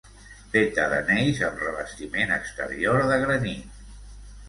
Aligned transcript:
Feta 0.55 0.85
de 0.93 1.01
gneis 1.09 1.43
amb 1.49 1.63
revestiment 1.65 2.35
exterior 2.41 3.07
de 3.15 3.23
granit. 3.29 3.83